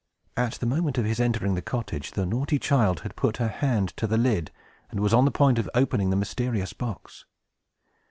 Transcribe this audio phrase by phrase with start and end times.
[0.35, 3.89] At the moment of his entering the cottage, the naughty child had put her hand
[3.97, 4.49] to the lid,
[4.89, 7.25] and was on the point of opening the mysterious box.